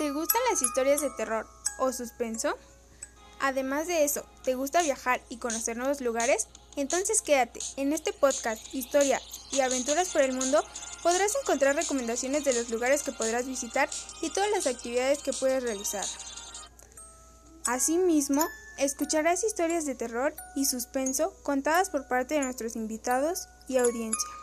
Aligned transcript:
¿Te 0.00 0.12
gustan 0.12 0.40
las 0.50 0.62
historias 0.62 1.02
de 1.02 1.10
terror 1.10 1.46
o 1.78 1.92
suspenso? 1.92 2.56
Además 3.38 3.86
de 3.86 4.02
eso, 4.02 4.24
¿te 4.42 4.54
gusta 4.54 4.80
viajar 4.80 5.20
y 5.28 5.36
conocer 5.36 5.76
nuevos 5.76 6.00
lugares? 6.00 6.48
Entonces 6.76 7.20
quédate. 7.20 7.60
En 7.76 7.92
este 7.92 8.14
podcast, 8.14 8.62
Historia 8.72 9.20
y 9.52 9.60
Aventuras 9.60 10.08
por 10.08 10.22
el 10.22 10.32
Mundo, 10.32 10.64
podrás 11.02 11.36
encontrar 11.42 11.76
recomendaciones 11.76 12.44
de 12.44 12.54
los 12.54 12.70
lugares 12.70 13.02
que 13.02 13.12
podrás 13.12 13.46
visitar 13.46 13.90
y 14.22 14.30
todas 14.30 14.50
las 14.50 14.66
actividades 14.66 15.18
que 15.18 15.34
puedes 15.34 15.62
realizar. 15.62 16.06
Asimismo, 17.66 18.48
escucharás 18.78 19.44
historias 19.44 19.84
de 19.84 19.96
terror 19.96 20.34
y 20.56 20.64
suspenso 20.64 21.34
contadas 21.42 21.90
por 21.90 22.08
parte 22.08 22.36
de 22.36 22.40
nuestros 22.40 22.74
invitados 22.74 23.48
y 23.68 23.76
audiencia. 23.76 24.39